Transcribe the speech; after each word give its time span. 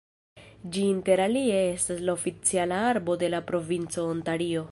Ĝi 0.75 0.85
interalie 0.93 1.59
estas 1.65 2.01
la 2.09 2.15
oficiala 2.19 2.81
arbo 2.87 3.19
de 3.25 3.31
la 3.35 3.43
provinco 3.53 4.09
Ontario. 4.17 4.59